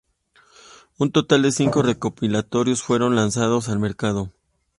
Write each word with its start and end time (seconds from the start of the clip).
Un 0.97 1.11
total 1.11 1.43
de 1.43 1.51
cinco 1.51 1.83
recopilatorios 1.83 2.81
fueron 2.81 3.15
lanzados 3.15 3.69
al 3.69 3.77
mercado. 3.77 4.31